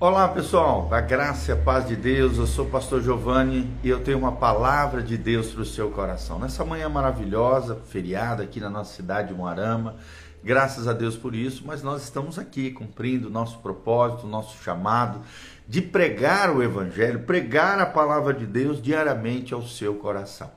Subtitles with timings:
[0.00, 3.88] Olá pessoal, a graça e a paz de Deus, eu sou o pastor Giovanni e
[3.88, 6.38] eu tenho uma palavra de Deus para o seu coração.
[6.38, 9.96] Nessa manhã maravilhosa, feriada aqui na nossa cidade de Moarama,
[10.40, 15.20] graças a Deus por isso, mas nós estamos aqui cumprindo nosso propósito, nosso chamado
[15.66, 20.48] de pregar o Evangelho, pregar a palavra de Deus diariamente ao seu coração.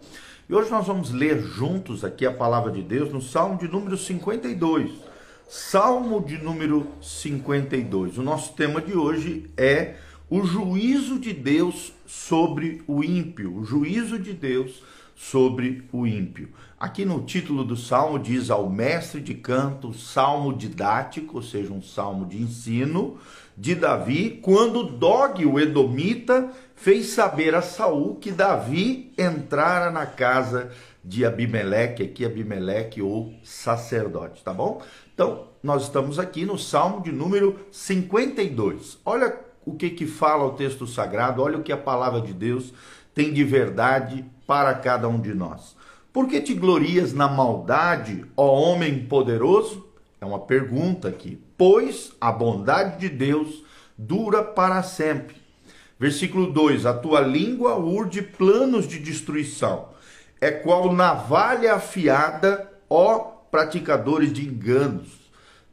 [0.47, 3.97] E hoje nós vamos ler juntos aqui a palavra de Deus no Salmo de número
[3.97, 5.10] 52.
[5.53, 8.17] Salmo de número 52.
[8.17, 9.95] O nosso tema de hoje é
[10.29, 13.57] o juízo de Deus sobre o ímpio.
[13.57, 14.81] O juízo de Deus
[15.13, 16.47] sobre o ímpio.
[16.79, 21.81] Aqui no título do salmo diz ao mestre de canto, salmo didático, ou seja, um
[21.81, 23.17] salmo de ensino
[23.61, 30.71] de Davi, quando Dog, o edomita, fez saber a Saul que Davi entrara na casa
[31.05, 34.81] de Abimeleque, aqui Abimeleque ou sacerdote, tá bom?
[35.13, 38.97] Então, nós estamos aqui no Salmo de número 52.
[39.05, 42.73] Olha o que que fala o texto sagrado, olha o que a palavra de Deus
[43.13, 45.75] tem de verdade para cada um de nós.
[46.11, 49.90] Por que te glorias na maldade, ó homem poderoso?
[50.21, 51.41] É uma pergunta aqui.
[51.57, 53.63] Pois a bondade de Deus
[53.97, 55.35] dura para sempre.
[55.99, 59.89] Versículo 2: A tua língua urde planos de destruição
[60.39, 63.17] é qual navalha afiada, ó
[63.49, 65.19] praticadores de enganos.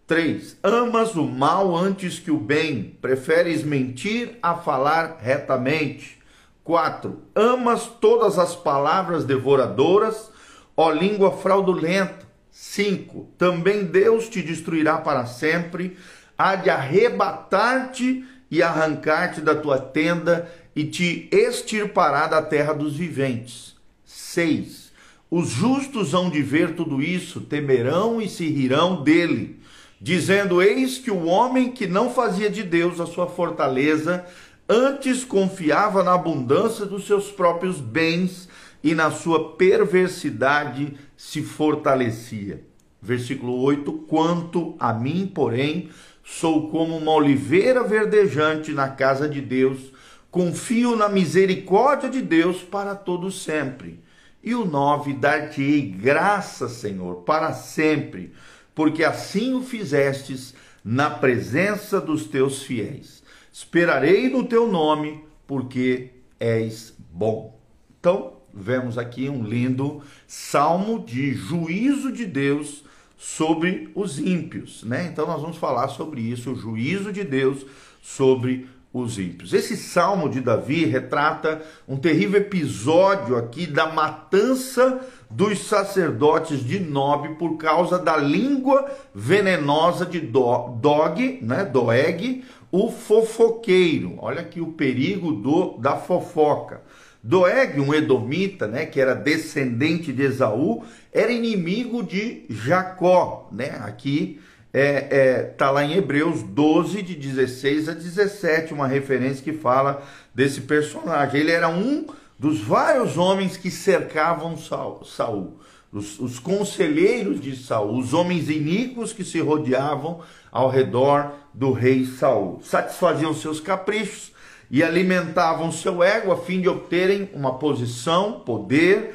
[0.06, 0.56] 3.
[0.62, 6.18] Amas o mal antes que o bem, preferes mentir a falar retamente.
[6.64, 7.20] 4.
[7.34, 10.30] Amas todas as palavras devoradoras,
[10.74, 12.27] ó língua fraudulenta.
[12.50, 13.28] 5.
[13.36, 15.96] Também Deus te destruirá para sempre,
[16.36, 23.76] há de arrebatar-te e arrancar-te da tua tenda e te extirpará da terra dos viventes.
[24.04, 24.92] 6.
[25.30, 29.60] Os justos hão de ver tudo isso, temerão e se rirão dele,
[30.00, 34.24] dizendo: Eis que o homem que não fazia de Deus a sua fortaleza,
[34.68, 38.48] antes confiava na abundância dos seus próprios bens
[38.82, 42.62] e na sua perversidade se fortalecia.
[43.00, 45.90] Versículo 8: Quanto a mim, porém,
[46.24, 49.92] sou como uma oliveira verdejante na casa de Deus,
[50.30, 54.00] confio na misericórdia de Deus para todo sempre
[54.42, 58.32] e o 9, dar-te-ei graça, Senhor, para sempre,
[58.74, 63.22] porque assim o fizestes na presença dos teus fiéis.
[63.52, 67.58] Esperarei no teu nome, porque és bom.
[67.98, 72.84] Então, vemos aqui um lindo salmo de juízo de Deus
[73.16, 75.08] sobre os ímpios, né?
[75.10, 77.66] Então nós vamos falar sobre isso, o juízo de Deus
[78.00, 79.52] sobre os ímpios.
[79.52, 87.34] Esse salmo de Davi retrata um terrível episódio aqui da matança dos sacerdotes de Nob
[87.34, 94.14] por causa da língua venenosa de Dog, né, Doeg, o fofoqueiro.
[94.18, 96.82] Olha aqui o perigo do, da fofoca.
[97.22, 103.80] Doeg, um edomita, né, que era descendente de Esaú, era inimigo de Jacó, né?
[103.82, 104.40] Aqui
[104.72, 110.02] é, é, tá lá em Hebreus 12, de 16 a 17, uma referência que fala
[110.34, 111.40] desse personagem.
[111.40, 112.06] Ele era um
[112.38, 115.58] dos vários homens que cercavam Saul,
[115.92, 120.20] os, os conselheiros de Saul, os homens iníquos que se rodeavam
[120.52, 122.60] ao redor do rei Saul.
[122.62, 124.32] Satisfaziam seus caprichos
[124.70, 129.14] e alimentavam seu ego a fim de obterem uma posição, poder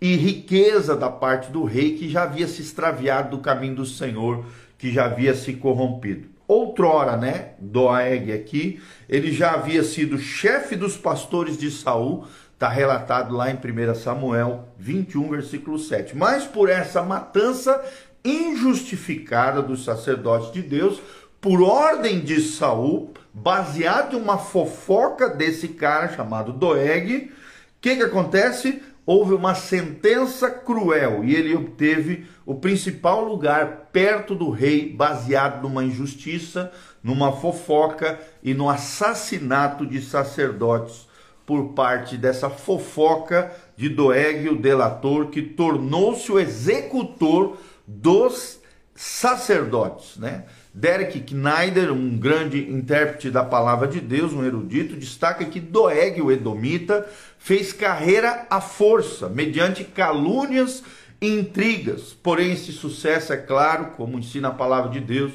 [0.00, 4.44] e riqueza da parte do rei que já havia se extraviado do caminho do Senhor
[4.76, 6.28] que já havia se corrompido.
[6.48, 13.34] Outrora, né, Doeg aqui, ele já havia sido chefe dos pastores de Saul, está relatado
[13.34, 16.16] lá em 1 Samuel 21, versículo 7.
[16.16, 17.80] Mas por essa matança
[18.24, 21.00] injustificada dos sacerdotes de Deus,
[21.40, 28.02] por ordem de Saul, baseado em uma fofoca desse cara chamado Doeg, o que, que
[28.02, 28.82] acontece?
[29.04, 35.84] houve uma sentença cruel e ele obteve o principal lugar perto do rei, baseado numa
[35.84, 36.72] injustiça,
[37.02, 41.08] numa fofoca e no assassinato de sacerdotes
[41.44, 48.60] por parte dessa fofoca de Doeg, o delator, que tornou-se o executor dos
[48.94, 50.44] sacerdotes, né?
[50.74, 56.32] Derek Kneider, um grande intérprete da palavra de Deus, um erudito, destaca que Doeg, o
[56.32, 57.06] Edomita,
[57.38, 60.82] fez carreira à força, mediante calúnias
[61.20, 62.16] e intrigas.
[62.22, 65.32] Porém, esse sucesso, é claro, como ensina a palavra de Deus,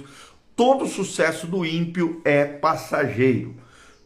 [0.55, 3.55] todo sucesso do ímpio é passageiro.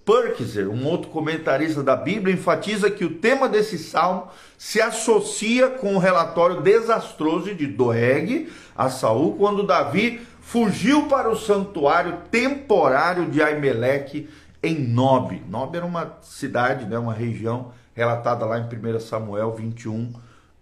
[0.03, 4.27] Purkiser, um outro comentarista da Bíblia, enfatiza que o tema desse salmo
[4.57, 11.37] se associa com o relatório desastroso de Doeg a Saul, quando Davi fugiu para o
[11.37, 14.27] santuário temporário de Aimeleque
[14.61, 15.41] em Nob.
[15.47, 20.11] Nob era uma cidade, né, uma região relatada lá em 1 Samuel 21,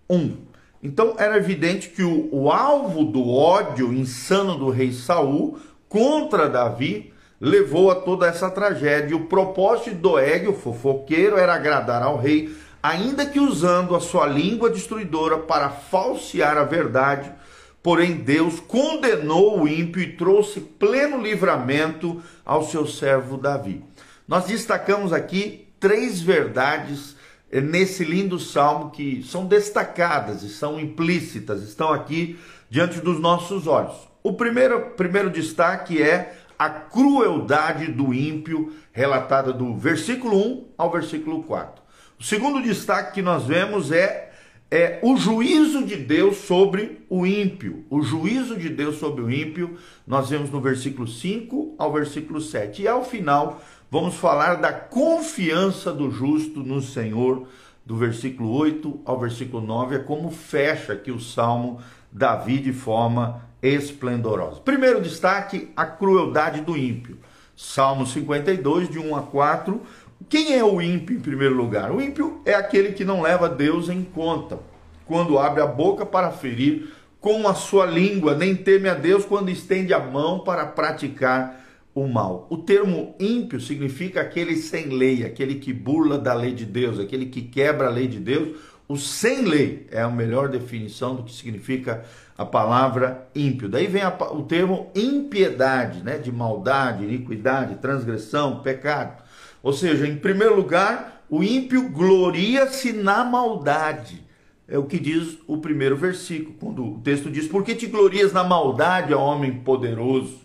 [0.10, 0.38] 1.
[0.84, 7.14] Então era evidente que o, o alvo do ódio insano do rei Saul contra Davi
[7.40, 9.16] levou a toda essa tragédia.
[9.16, 14.26] O propósito de Doeg, o fofoqueiro, era agradar ao rei, ainda que usando a sua
[14.26, 17.32] língua destruidora para falsear a verdade.
[17.82, 23.84] Porém, Deus condenou o ímpio e trouxe pleno livramento ao seu servo Davi.
[24.28, 27.16] Nós destacamos aqui três verdades
[27.52, 32.38] eh, nesse lindo salmo que são destacadas e são implícitas, estão aqui
[32.70, 33.96] diante dos nossos olhos.
[34.22, 41.42] O primeiro, primeiro destaque é a crueldade do ímpio, relatada do versículo 1 ao versículo
[41.44, 41.82] 4.
[42.20, 44.29] O segundo destaque que nós vemos é,
[44.72, 47.86] é o juízo de Deus sobre o ímpio.
[47.90, 52.84] O juízo de Deus sobre o ímpio, nós vemos no versículo 5 ao versículo 7.
[52.84, 57.48] E ao final, vamos falar da confiança do justo no Senhor,
[57.84, 59.96] do versículo 8 ao versículo 9.
[59.96, 61.82] É como fecha aqui o salmo
[62.12, 64.62] Davi de forma esplendorosa.
[64.62, 67.18] Primeiro destaque, a crueldade do ímpio.
[67.56, 69.82] Salmo 52, de 1 a 4.
[70.28, 71.92] Quem é o ímpio em primeiro lugar?
[71.92, 74.60] O ímpio é aquele que não leva Deus em conta,
[75.06, 79.50] quando abre a boca para ferir com a sua língua, nem teme a Deus quando
[79.50, 82.48] estende a mão para praticar o mal.
[82.50, 87.26] O termo ímpio significa aquele sem lei, aquele que burla da lei de Deus, aquele
[87.26, 88.58] que quebra a lei de Deus
[88.90, 92.04] o sem lei é a melhor definição do que significa
[92.36, 93.70] a palavra ímpio.
[93.70, 96.18] Daí vem a, o termo impiedade, né?
[96.18, 99.22] de maldade, iniquidade, transgressão, pecado.
[99.62, 104.24] Ou seja, em primeiro lugar, o ímpio gloria-se na maldade.
[104.68, 108.32] É o que diz o primeiro versículo, quando o texto diz: Por que te glorias
[108.32, 110.40] na maldade, ó homem poderoso?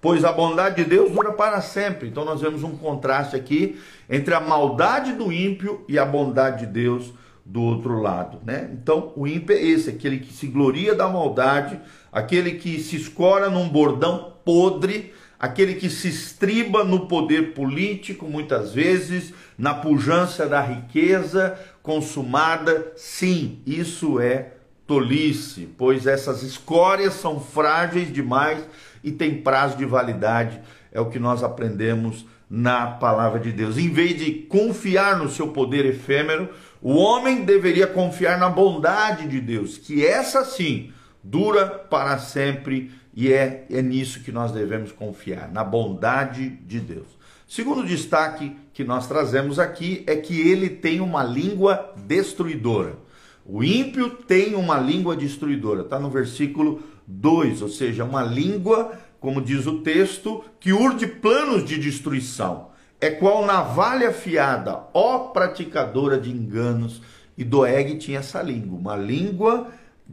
[0.00, 2.08] Pois a bondade de Deus dura para sempre.
[2.08, 3.80] Então nós vemos um contraste aqui
[4.10, 7.12] entre a maldade do ímpio e a bondade de Deus
[7.44, 8.70] do outro lado, né?
[8.72, 11.80] Então, o ímpio é esse, aquele que se gloria da maldade,
[12.10, 18.72] aquele que se escora num bordão podre, aquele que se estriba no poder político, muitas
[18.72, 22.92] vezes, na pujança da riqueza consumada.
[22.94, 24.52] Sim, isso é
[24.86, 28.64] tolice, pois essas escórias são frágeis demais
[29.02, 30.60] e têm prazo de validade.
[30.92, 33.76] É o que nós aprendemos na palavra de Deus.
[33.78, 36.50] Em vez de confiar no seu poder efêmero,
[36.80, 40.92] o homem deveria confiar na bondade de Deus, que essa sim
[41.24, 47.06] dura para sempre e é, é nisso que nós devemos confiar, na bondade de Deus.
[47.46, 52.96] Segundo destaque que nós trazemos aqui é que ele tem uma língua destruidora.
[53.44, 59.42] O ímpio tem uma língua destruidora, está no versículo 2, ou seja, uma língua, como
[59.42, 62.72] diz o texto, que urde planos de destruição
[63.02, 67.02] é qual navalha afiada, ó praticadora de enganos.
[67.36, 69.72] E Doeg tinha essa língua, uma língua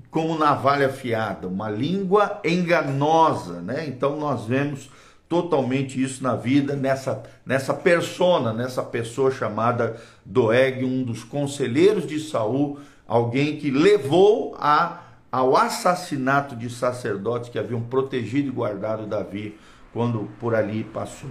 [0.09, 3.85] como navalha afiada, uma língua enganosa, né?
[3.87, 4.89] Então nós vemos
[5.27, 12.19] totalmente isso na vida nessa nessa persona, nessa pessoa chamada Doeg, um dos conselheiros de
[12.19, 19.55] Saul, alguém que levou a ao assassinato de sacerdotes que haviam protegido e guardado Davi
[19.93, 21.29] quando por ali passou.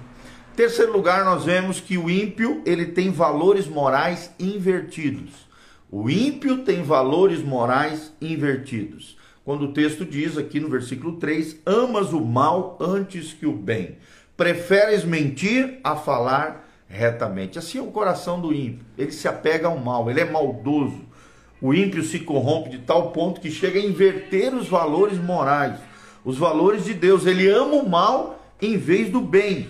[0.54, 5.47] Terceiro lugar, nós vemos que o ímpio, ele tem valores morais invertidos.
[5.90, 9.16] O ímpio tem valores morais invertidos.
[9.44, 13.96] Quando o texto diz aqui no versículo 3: Amas o mal antes que o bem,
[14.36, 17.58] preferes mentir a falar retamente.
[17.58, 18.84] Assim é o coração do ímpio.
[18.96, 21.06] Ele se apega ao mal, ele é maldoso.
[21.60, 25.78] O ímpio se corrompe de tal ponto que chega a inverter os valores morais,
[26.24, 27.26] os valores de Deus.
[27.26, 29.68] Ele ama o mal em vez do bem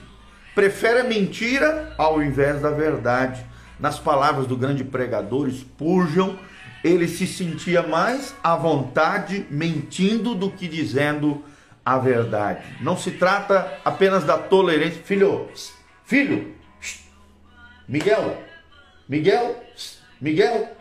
[0.58, 3.46] prefere a mentira ao invés da verdade.
[3.78, 6.36] Nas palavras do grande pregador Spurgeon,
[6.82, 11.44] ele se sentia mais à vontade mentindo do que dizendo
[11.84, 12.64] a verdade.
[12.80, 15.00] Não se trata apenas da tolerância.
[15.04, 15.48] Filho,
[16.04, 16.54] filho,
[17.88, 18.42] Miguel,
[19.08, 19.62] Miguel,
[20.20, 20.76] Miguel,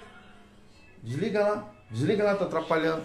[1.01, 3.03] desliga lá, desliga lá, tá atrapalhando.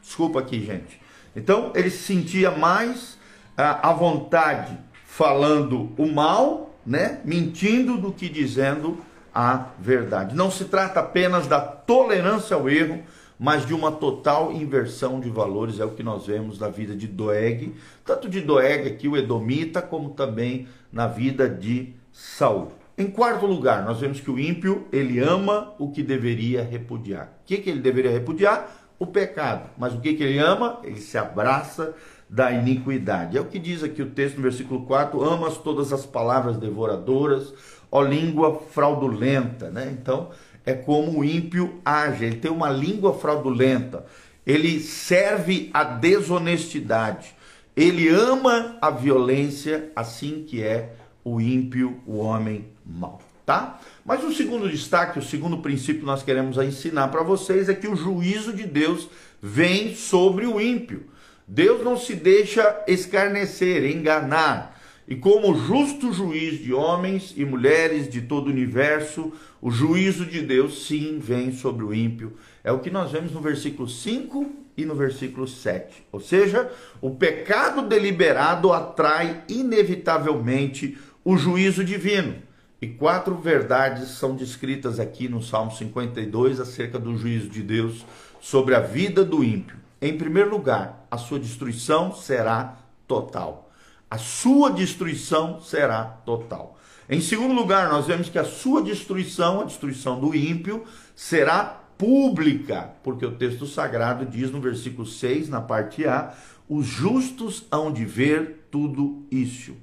[0.00, 1.00] Desculpa aqui, gente.
[1.36, 3.18] Então, ele se sentia mais
[3.56, 8.98] ah, à vontade falando o mal, né, mentindo do que dizendo
[9.34, 10.34] a verdade.
[10.34, 13.02] Não se trata apenas da tolerância ao erro,
[13.38, 17.08] mas de uma total inversão de valores, é o que nós vemos na vida de
[17.08, 17.74] Doeg,
[18.04, 22.72] tanto de Doeg aqui, o Edomita, como também na vida de Saul.
[22.96, 27.32] Em quarto lugar, nós vemos que o ímpio, ele ama o que deveria repudiar.
[27.42, 28.70] O que, que ele deveria repudiar?
[28.98, 29.70] O pecado.
[29.76, 30.78] Mas o que, que ele ama?
[30.84, 31.94] Ele se abraça
[32.32, 33.36] da iniquidade.
[33.36, 37.52] É o que diz aqui o texto no versículo 4: amas todas as palavras devoradoras,
[37.90, 39.94] ó língua fraudulenta, né?
[40.00, 40.30] Então,
[40.64, 44.06] é como o ímpio age, ele tem uma língua fraudulenta,
[44.46, 47.34] ele serve a desonestidade,
[47.76, 53.78] ele ama a violência, assim que é o ímpio, o homem mau, tá?
[54.06, 57.86] Mas o segundo destaque, o segundo princípio que nós queremos ensinar para vocês é que
[57.86, 59.06] o juízo de Deus
[59.42, 61.11] vem sobre o ímpio.
[61.54, 64.80] Deus não se deixa escarnecer, enganar.
[65.06, 69.30] E como justo juiz de homens e mulheres de todo o universo,
[69.60, 72.32] o juízo de Deus sim vem sobre o ímpio.
[72.64, 76.06] É o que nós vemos no versículo 5 e no versículo 7.
[76.10, 82.36] Ou seja, o pecado deliberado atrai inevitavelmente o juízo divino.
[82.80, 88.06] E quatro verdades são descritas aqui no Salmo 52 acerca do juízo de Deus
[88.40, 89.81] sobre a vida do ímpio.
[90.02, 93.70] Em primeiro lugar, a sua destruição será total.
[94.10, 96.76] A sua destruição será total.
[97.08, 101.64] Em segundo lugar, nós vemos que a sua destruição, a destruição do ímpio, será
[101.96, 106.34] pública, porque o texto sagrado diz no versículo 6, na parte A,
[106.68, 109.76] os justos hão de ver tudo isso.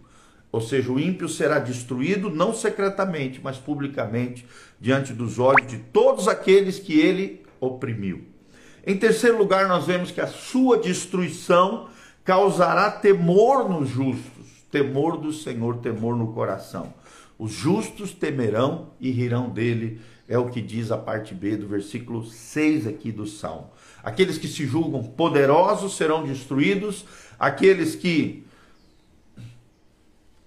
[0.52, 4.46] Ou seja, o ímpio será destruído não secretamente, mas publicamente,
[4.82, 8.38] diante dos olhos de todos aqueles que ele oprimiu.
[8.86, 11.90] Em terceiro lugar, nós vemos que a sua destruição
[12.24, 16.94] causará temor nos justos, temor do Senhor, temor no coração.
[17.38, 22.24] Os justos temerão e rirão dele, é o que diz a parte B do versículo
[22.24, 23.72] 6 aqui do Salmo.
[24.04, 27.06] Aqueles que se julgam poderosos serão destruídos,
[27.40, 28.46] aqueles que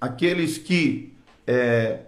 [0.01, 1.15] aqueles que
[1.47, 2.01] é,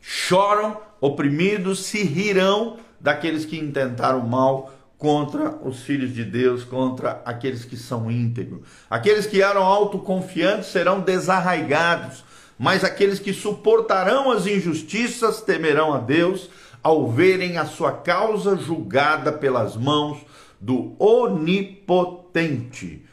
[0.00, 7.64] choram, oprimidos, se rirão daqueles que intentaram mal contra os filhos de Deus, contra aqueles
[7.64, 8.60] que são íntegros.
[8.88, 12.24] Aqueles que eram autoconfiantes serão desarraigados,
[12.58, 16.48] mas aqueles que suportarão as injustiças temerão a Deus
[16.82, 20.18] ao verem a sua causa julgada pelas mãos
[20.60, 23.04] do Onipotente.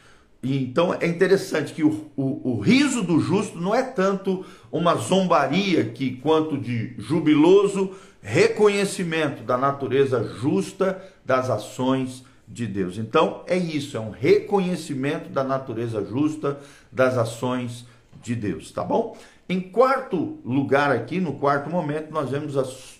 [0.43, 5.85] Então é interessante que o, o, o, riso do justo não é tanto uma zombaria
[5.85, 7.91] que quanto de jubiloso
[8.23, 12.97] reconhecimento da natureza justa das ações de Deus.
[12.97, 16.59] Então é isso, é um reconhecimento da natureza justa
[16.91, 17.85] das ações
[18.21, 19.15] de Deus, tá bom?
[19.47, 22.55] Em quarto lugar aqui, no quarto momento, nós vemos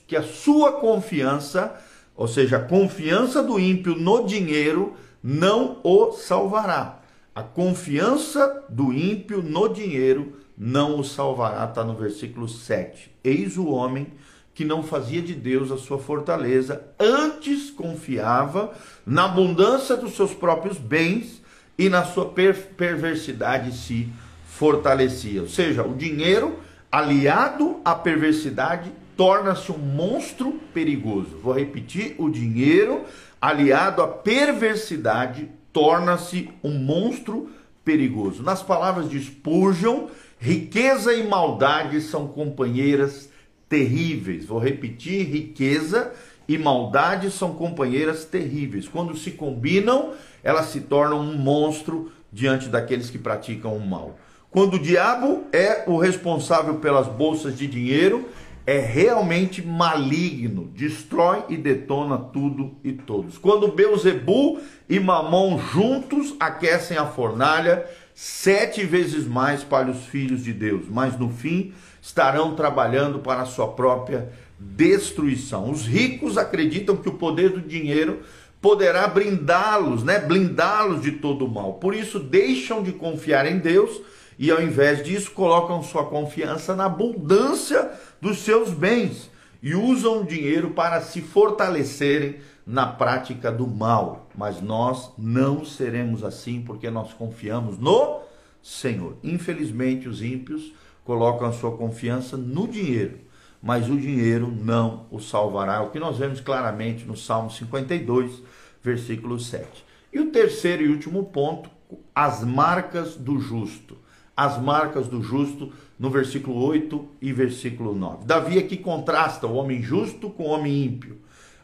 [0.06, 1.74] que a sua confiança,
[2.16, 7.00] ou seja, a confiança do ímpio no dinheiro não o salvará
[7.36, 13.12] a confiança do ímpio no dinheiro não o salvará, está no versículo 7.
[13.24, 14.08] Eis o homem
[14.54, 18.72] que não fazia de Deus a sua fortaleza, antes confiava
[19.06, 21.42] na abundância dos seus próprios bens
[21.78, 24.08] e na sua per perversidade se
[24.46, 25.42] fortalecia.
[25.42, 26.60] Ou seja, o dinheiro
[26.92, 31.40] aliado à perversidade torna-se um monstro perigoso.
[31.42, 33.02] Vou repetir: o dinheiro
[33.42, 37.50] aliado à perversidade torna-se um monstro
[37.84, 38.44] perigoso.
[38.44, 40.08] Nas palavras de Spurgeon,
[40.38, 43.33] riqueza e maldade são companheiras
[43.74, 44.46] terríveis.
[44.46, 46.14] Vou repetir: riqueza
[46.48, 48.88] e maldade são companheiras terríveis.
[48.88, 50.12] Quando se combinam,
[50.44, 54.20] elas se tornam um monstro diante daqueles que praticam o mal.
[54.52, 58.30] Quando o diabo é o responsável pelas bolsas de dinheiro,
[58.68, 63.40] é realmente maligno, destrói e detona tudo e todos.
[63.40, 70.54] Quando Beuzebu e Mamon juntos aquecem a fornalha, sete vezes mais para os filhos de
[70.54, 71.74] Deus, mas no fim
[72.04, 74.30] estarão trabalhando para a sua própria
[74.60, 75.72] destruição.
[75.72, 78.20] Os ricos acreditam que o poder do dinheiro
[78.62, 80.20] poderá brindá-los, né?
[80.20, 81.76] blindá-los de todo o mal.
[81.76, 84.02] Por isso deixam de confiar em Deus
[84.38, 89.32] e ao invés disso colocam sua confiança na abundância dos seus bens
[89.62, 92.36] e usam o dinheiro para se fortalecerem
[92.68, 94.28] na prática do mal.
[94.36, 98.20] Mas nós não seremos assim porque nós confiamos no
[98.62, 99.16] Senhor.
[99.24, 103.20] Infelizmente, os ímpios colocam a sua confiança no dinheiro,
[103.62, 105.76] mas o dinheiro não o salvará.
[105.76, 108.42] É o que nós vemos claramente no Salmo 52,
[108.82, 109.66] versículo 7.
[110.12, 111.70] E o terceiro e último ponto,
[112.14, 113.98] as marcas do justo
[114.36, 118.26] as marcas do justo no versículo 8 e versículo 9.
[118.26, 121.20] Davi aqui contrasta o homem justo com o homem ímpio,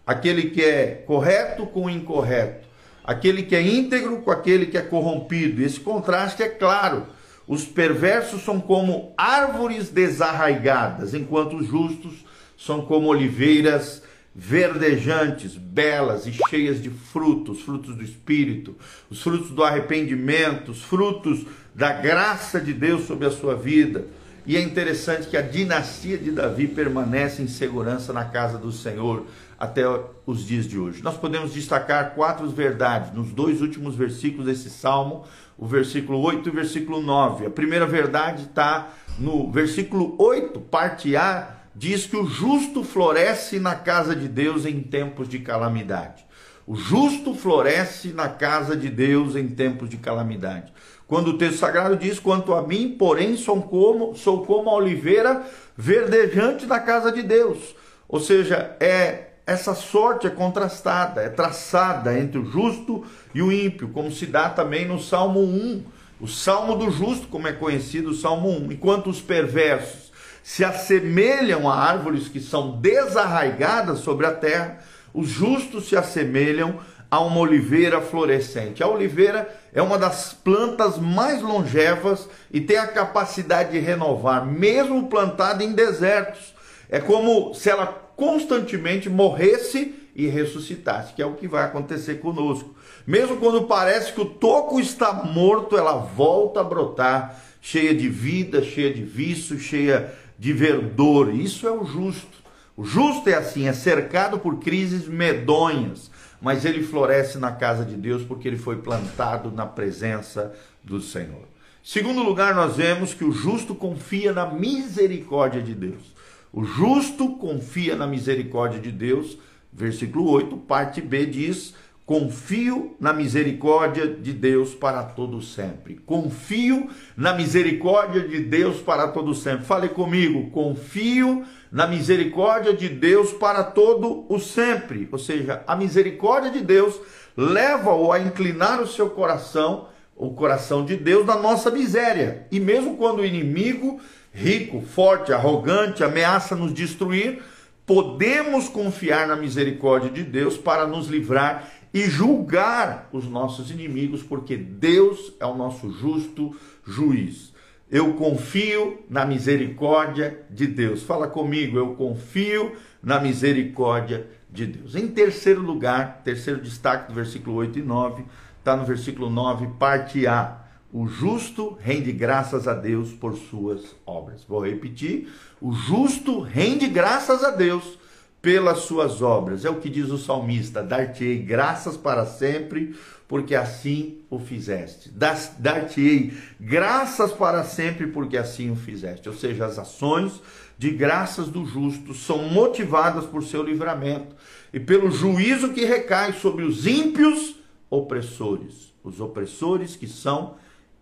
[0.06, 2.68] aquele que é correto com o incorreto,
[3.04, 5.62] aquele que é íntegro com aquele que é corrompido.
[5.62, 7.08] Esse contraste é claro.
[7.50, 12.24] Os perversos são como árvores desarraigadas, enquanto os justos
[12.56, 14.04] são como oliveiras
[14.36, 18.76] verdejantes, belas e cheias de frutos, frutos do Espírito,
[19.10, 24.06] os frutos do arrependimento, os frutos da graça de Deus sobre a sua vida.
[24.46, 29.26] E é interessante que a dinastia de Davi permanece em segurança na casa do Senhor
[29.58, 29.84] até
[30.24, 31.02] os dias de hoje.
[31.02, 35.26] Nós podemos destacar quatro verdades nos dois últimos versículos desse salmo,
[35.60, 37.46] o versículo 8 e o versículo 9.
[37.46, 43.76] A primeira verdade está no versículo 8, parte A, diz que o justo floresce na
[43.76, 46.26] casa de Deus em tempos de calamidade.
[46.66, 50.72] O justo floresce na casa de Deus em tempos de calamidade.
[51.08, 55.44] Quando o texto sagrado diz: Quanto a mim, porém, sou como, sou como a oliveira
[55.76, 57.76] verdejante na casa de Deus.
[58.08, 63.04] Ou seja, é essa sorte é contrastada, é traçada entre o justo
[63.34, 65.84] e o ímpio, como se dá também no Salmo 1.
[66.22, 68.74] O Salmo do justo, como é conhecido, o Salmo 1.
[68.74, 70.12] Enquanto os perversos
[70.44, 74.78] se assemelham a árvores que são desarraigadas sobre a terra,
[75.12, 76.80] os justos se assemelham
[77.10, 78.84] a uma oliveira florescente.
[78.84, 85.08] A oliveira é uma das plantas mais longevas e tem a capacidade de renovar, mesmo
[85.08, 86.54] plantada em desertos.
[86.88, 92.76] É como se ela constantemente morresse e ressuscitasse, que é o que vai acontecer conosco.
[93.08, 98.62] Mesmo quando parece que o toco está morto, ela volta a brotar, cheia de vida,
[98.62, 101.34] cheia de vício, cheia de verdor.
[101.34, 102.38] Isso é o justo.
[102.76, 106.12] O justo é assim, é cercado por crises medonhas,
[106.42, 111.48] mas ele floresce na casa de Deus porque ele foi plantado na presença do Senhor.
[111.84, 116.19] Segundo lugar, nós vemos que o justo confia na misericórdia de Deus.
[116.52, 119.38] O justo confia na misericórdia de Deus.
[119.72, 121.76] Versículo 8, parte B diz:
[122.10, 125.94] Confio na misericórdia de Deus para todo sempre.
[126.08, 129.64] Confio na misericórdia de Deus para todo sempre.
[129.64, 135.08] Fale comigo, confio na misericórdia de Deus para todo o sempre.
[135.12, 137.00] Ou seja, a misericórdia de Deus
[137.38, 142.48] leva-o a inclinar o seu coração, o coração de Deus, na nossa miséria.
[142.52, 144.00] E mesmo quando o inimigo
[144.32, 147.42] rico, forte, arrogante, ameaça nos destruir,
[147.86, 154.56] podemos confiar na misericórdia de Deus para nos livrar e julgar os nossos inimigos, porque
[154.56, 157.52] Deus é o nosso justo juiz.
[157.90, 161.02] Eu confio na misericórdia de Deus.
[161.02, 164.96] Fala comigo, eu confio na misericórdia de Deus.
[164.96, 168.24] Em terceiro lugar, terceiro destaque do versículo 8 e 9,
[168.60, 170.69] está no versículo 9, parte A.
[170.92, 174.44] O justo rende graças a Deus por suas obras.
[174.48, 175.30] Vou repetir:
[175.62, 178.00] o justo rende graças a Deus
[178.42, 179.66] pelas suas obras.
[179.66, 182.96] É o que diz o salmista: Dar-te-ei graças para sempre,
[183.28, 185.12] porque assim o fizeste.
[185.12, 189.30] Dar-te-ei graças para sempre, porque assim o fizeste.
[189.30, 190.42] Ou seja, as ações
[190.76, 194.36] de graças do justo são motivadas por seu livramento
[194.74, 197.58] e pelo juízo que recai sobre os ímpios
[197.90, 198.90] opressores.
[199.04, 200.56] Os opressores que são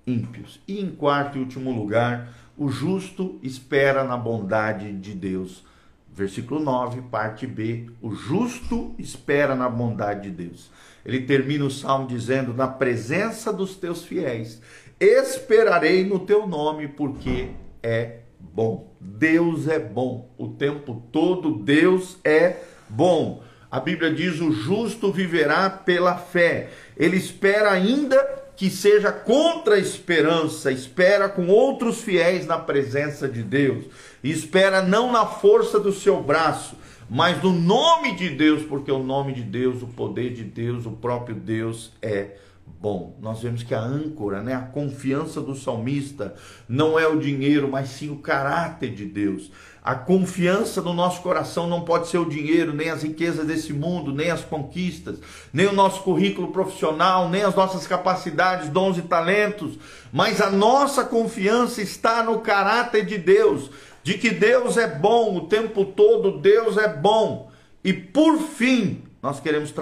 [0.07, 0.61] ímpios.
[0.65, 5.65] E em quarto e último lugar, o justo espera na bondade de Deus.
[6.11, 7.91] Versículo 9, parte B.
[8.01, 10.71] O justo espera na bondade de Deus.
[11.05, 14.61] Ele termina o salmo dizendo: Na presença dos teus fiéis,
[14.99, 17.49] esperarei no teu nome, porque
[17.83, 18.91] é bom.
[18.99, 20.31] Deus é bom.
[20.37, 22.57] O tempo todo, Deus é
[22.89, 23.43] bom.
[23.69, 26.69] A Bíblia diz: o justo viverá pela fé.
[26.97, 33.43] Ele espera ainda que seja contra a esperança, espera com outros fiéis na presença de
[33.43, 33.85] Deus,
[34.23, 36.75] espera não na força do seu braço,
[37.07, 40.91] mas no nome de Deus, porque o nome de Deus, o poder de Deus, o
[40.91, 42.31] próprio Deus é
[42.79, 43.17] bom.
[43.21, 46.35] Nós vemos que a âncora, né, a confiança do salmista
[46.67, 49.51] não é o dinheiro, mas sim o caráter de Deus.
[49.83, 54.13] A confiança no nosso coração não pode ser o dinheiro, nem as riquezas desse mundo,
[54.13, 55.17] nem as conquistas,
[55.53, 59.79] nem o nosso currículo profissional, nem as nossas capacidades, dons e talentos,
[60.11, 63.71] mas a nossa confiança está no caráter de Deus,
[64.03, 67.49] de que Deus é bom o tempo todo, Deus é bom.
[67.81, 69.73] E por fim, nós queremos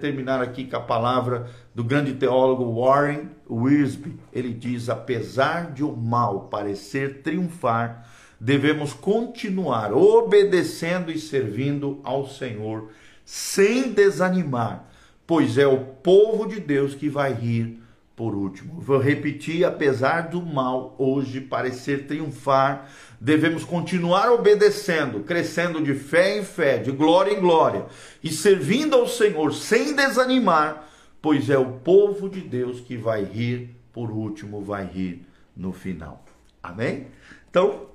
[0.00, 4.18] terminar aqui com a palavra do grande teólogo Warren Wiersbe.
[4.32, 8.08] Ele diz: apesar de o mal parecer triunfar,
[8.40, 12.88] devemos continuar obedecendo e servindo ao Senhor
[13.22, 14.88] sem desanimar,
[15.26, 17.79] pois é o povo de Deus que vai rir
[18.20, 18.78] por último.
[18.78, 26.44] Vou repetir, apesar do mal hoje parecer triunfar, devemos continuar obedecendo, crescendo de fé em
[26.44, 27.86] fé, de glória em glória
[28.22, 30.86] e servindo ao Senhor sem desanimar,
[31.22, 36.22] pois é o povo de Deus que vai rir por último, vai rir no final.
[36.62, 37.06] Amém?
[37.48, 37.88] Então,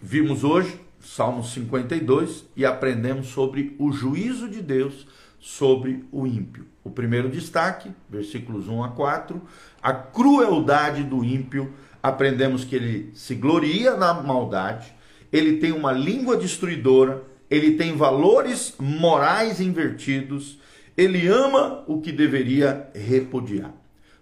[0.00, 5.06] Vimos hoje Salmo 52 e aprendemos sobre o juízo de Deus
[5.46, 6.66] sobre o ímpio.
[6.82, 9.40] O primeiro destaque, versículos 1 a 4,
[9.80, 11.72] a crueldade do ímpio.
[12.02, 14.92] Aprendemos que ele se gloria na maldade,
[15.32, 20.58] ele tem uma língua destruidora, ele tem valores morais invertidos,
[20.96, 23.72] ele ama o que deveria repudiar.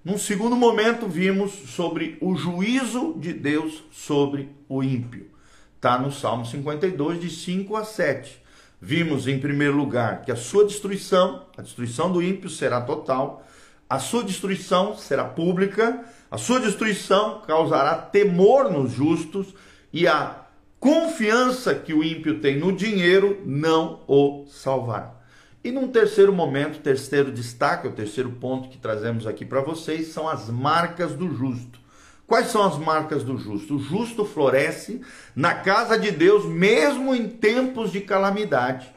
[0.04, 5.30] Num segundo momento, vimos sobre o juízo de Deus sobre o ímpio.
[5.76, 8.43] Está no Salmo 52, de 5 a 7.
[8.86, 13.42] Vimos, em primeiro lugar, que a sua destruição, a destruição do ímpio, será total,
[13.88, 19.54] a sua destruição será pública, a sua destruição causará temor nos justos
[19.90, 20.38] e a
[20.78, 25.14] confiança que o ímpio tem no dinheiro não o salvará.
[25.64, 30.28] E num terceiro momento, terceiro destaque, o terceiro ponto que trazemos aqui para vocês são
[30.28, 31.80] as marcas do justo.
[32.26, 33.76] Quais são as marcas do justo?
[33.76, 35.00] O justo floresce
[35.36, 38.92] na casa de Deus mesmo em tempos de calamidade.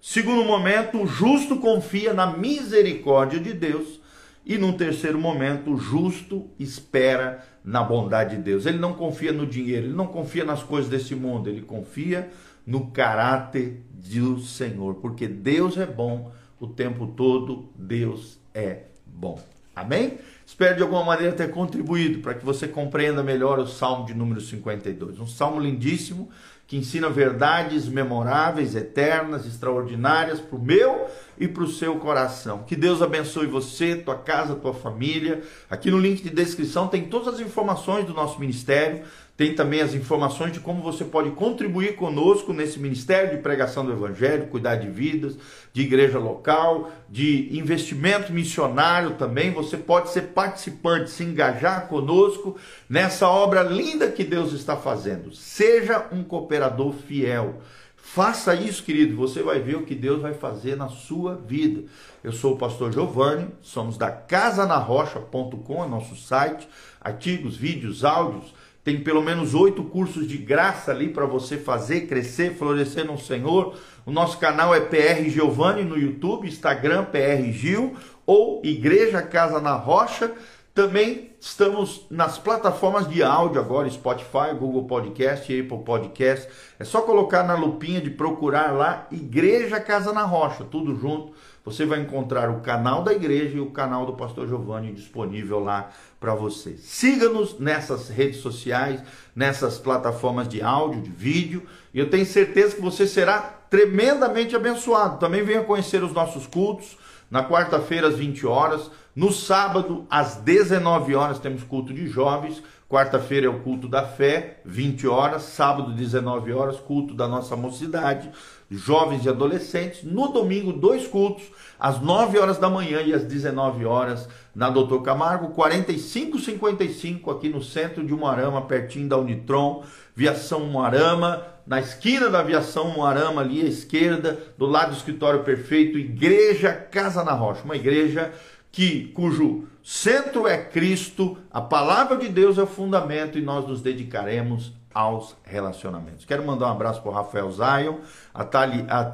[0.00, 4.00] Segundo momento, o justo confia na misericórdia de Deus.
[4.44, 8.66] E num terceiro momento, o justo espera na bondade de Deus.
[8.66, 12.30] Ele não confia no dinheiro, ele não confia nas coisas desse mundo, ele confia
[12.66, 19.40] no caráter do Senhor, porque Deus é bom o tempo todo, Deus é bom.
[19.74, 20.18] Amém?
[20.44, 24.40] Espero de alguma maneira ter contribuído para que você compreenda melhor o Salmo de número
[24.40, 25.18] 52.
[25.18, 26.28] Um salmo lindíssimo
[26.66, 31.06] que ensina verdades memoráveis, eternas, extraordinárias para o meu
[31.38, 32.64] e para o seu coração.
[32.66, 35.42] Que Deus abençoe você, tua casa, tua família.
[35.68, 39.04] Aqui no link de descrição tem todas as informações do nosso ministério.
[39.42, 43.90] Tem também as informações de como você pode contribuir conosco nesse ministério de pregação do
[43.90, 45.36] Evangelho, cuidar de vidas,
[45.72, 49.50] de igreja local, de investimento missionário também.
[49.50, 52.56] Você pode ser participante, se engajar conosco
[52.88, 55.34] nessa obra linda que Deus está fazendo.
[55.34, 57.60] Seja um cooperador fiel.
[57.96, 61.82] Faça isso, querido, você vai ver o que Deus vai fazer na sua vida.
[62.22, 66.68] Eu sou o pastor Giovanni, somos da casanarrocha.com, é nosso site,
[67.00, 72.54] artigos, vídeos, áudios tem pelo menos oito cursos de graça ali para você fazer, crescer,
[72.54, 73.76] florescer no Senhor.
[74.04, 77.94] O nosso canal é PR Giovanni no YouTube, Instagram PR Gil
[78.26, 80.32] ou Igreja Casa na Rocha.
[80.74, 86.48] Também estamos nas plataformas de áudio agora, Spotify, Google Podcast, Apple Podcast.
[86.78, 91.32] É só colocar na lupinha de procurar lá Igreja Casa na Rocha, tudo junto
[91.64, 95.90] você vai encontrar o canal da igreja e o canal do Pastor Giovanni disponível lá
[96.18, 96.76] para você.
[96.76, 99.00] Siga-nos nessas redes sociais,
[99.34, 101.62] nessas plataformas de áudio, de vídeo,
[101.94, 103.38] e eu tenho certeza que você será
[103.70, 105.18] tremendamente abençoado.
[105.18, 106.98] Também venha conhecer os nossos cultos.
[107.32, 108.90] Na quarta-feira, às 20 horas.
[109.16, 112.62] No sábado, às 19 horas, temos culto de jovens.
[112.90, 115.44] Quarta-feira é o culto da fé, 20 horas.
[115.44, 118.30] Sábado, 19 horas, culto da nossa mocidade
[118.72, 120.02] jovens e adolescentes.
[120.02, 121.44] No domingo, dois cultos,
[121.78, 127.62] às 9 horas da manhã e às 19 horas, na Doutor Camargo, 4555, aqui no
[127.62, 133.64] centro de Moarama, pertinho da Unitron, Viação Moarama, na esquina da Aviação Moarama, ali à
[133.64, 138.32] esquerda, do lado do escritório perfeito, Igreja Casa na Rocha, uma igreja
[138.70, 143.80] que cujo centro é Cristo, a palavra de Deus é o fundamento e nós nos
[143.82, 146.24] dedicaremos aos relacionamentos.
[146.24, 147.98] Quero mandar um abraço para o Rafael Zion,
[148.32, 149.12] a, Tali, a,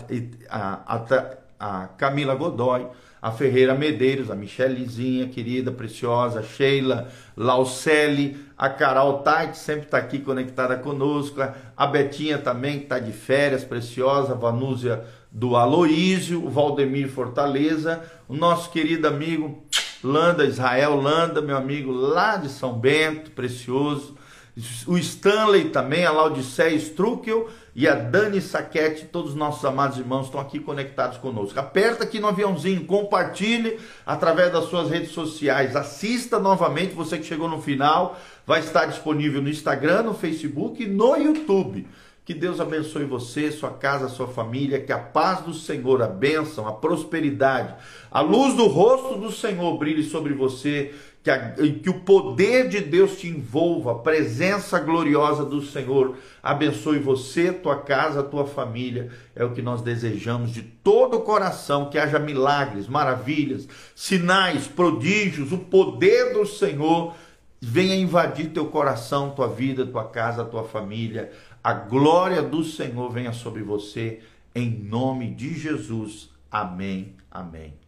[0.48, 2.86] a, a, a Camila Godoy,
[3.20, 10.18] a Ferreira Medeiros, a Michelezinha, querida, preciosa, Sheila, Laucele, a Carol Tait, sempre está aqui
[10.18, 11.40] conectada conosco,
[11.76, 18.02] a Betinha também, que está de férias, preciosa, a Vanúzia do Aloísio, o Valdemir Fortaleza,
[18.28, 19.64] o nosso querido amigo
[20.02, 24.17] Landa, Israel Landa, meu amigo lá de São Bento, precioso,
[24.86, 30.26] o Stanley também, a Laodiceia Struckel e a Dani Saquete, todos os nossos amados irmãos
[30.26, 31.58] estão aqui conectados conosco.
[31.60, 37.48] Aperta aqui no aviãozinho, compartilhe através das suas redes sociais, assista novamente, você que chegou
[37.48, 41.86] no final, vai estar disponível no Instagram, no Facebook e no YouTube.
[42.28, 46.68] Que Deus abençoe você, sua casa, sua família, que a paz do Senhor, a bênção,
[46.68, 47.74] a prosperidade,
[48.10, 50.92] a luz do rosto do Senhor brilhe sobre você
[51.22, 56.98] que, a, que o poder de Deus te envolva, a presença gloriosa do Senhor abençoe
[56.98, 59.10] você, tua casa, tua família.
[59.34, 65.52] É o que nós desejamos de todo o coração, que haja milagres, maravilhas, sinais, prodígios,
[65.52, 67.14] o poder do Senhor
[67.60, 71.32] venha invadir teu coração, tua vida, tua casa, tua família.
[71.62, 74.20] A glória do Senhor venha sobre você,
[74.54, 76.30] em nome de Jesus.
[76.50, 77.87] Amém, amém.